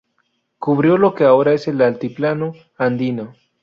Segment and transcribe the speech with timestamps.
[0.57, 3.35] Cubrió lo que ahora es el altiplano andino.